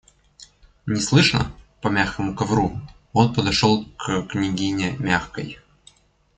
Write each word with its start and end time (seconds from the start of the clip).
Неслышно, 0.87 1.51
по 1.79 1.87
мягкому 1.89 2.33
ковру, 2.35 2.79
он 3.13 3.35
подошел 3.35 3.85
к 3.99 4.23
княгине 4.23 4.95
Мягкой. 4.97 5.59